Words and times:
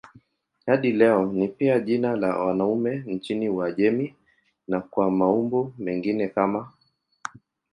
Hadi 0.65 0.91
leo 0.91 1.25
ni 1.25 1.47
pia 1.47 1.79
jina 1.79 2.15
la 2.15 2.37
wanaume 2.37 3.03
nchini 3.07 3.49
Uajemi 3.49 4.15
na 4.67 4.81
kwa 4.81 5.11
maumbo 5.11 5.73
mengine 5.77 6.27
kama 6.27 6.71